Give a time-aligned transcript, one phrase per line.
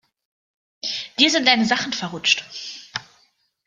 [1.19, 2.43] Dir sind deine Sachen verrutscht.